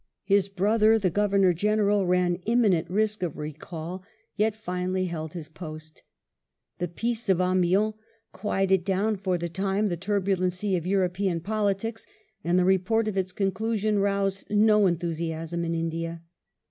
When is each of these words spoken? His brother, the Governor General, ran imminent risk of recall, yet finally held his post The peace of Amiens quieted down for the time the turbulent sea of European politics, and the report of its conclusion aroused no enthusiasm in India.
His 0.23 0.49
brother, 0.49 0.97
the 0.97 1.11
Governor 1.11 1.53
General, 1.53 2.07
ran 2.07 2.37
imminent 2.47 2.89
risk 2.89 3.21
of 3.21 3.37
recall, 3.37 4.03
yet 4.35 4.55
finally 4.55 5.05
held 5.05 5.33
his 5.33 5.47
post 5.47 6.01
The 6.79 6.87
peace 6.87 7.29
of 7.29 7.39
Amiens 7.39 7.93
quieted 8.31 8.83
down 8.83 9.15
for 9.17 9.37
the 9.37 9.47
time 9.47 9.89
the 9.89 9.97
turbulent 9.97 10.53
sea 10.53 10.75
of 10.75 10.87
European 10.87 11.39
politics, 11.39 12.07
and 12.43 12.57
the 12.57 12.65
report 12.65 13.07
of 13.07 13.15
its 13.15 13.31
conclusion 13.31 13.97
aroused 13.97 14.49
no 14.49 14.87
enthusiasm 14.87 15.63
in 15.63 15.75
India. 15.75 16.23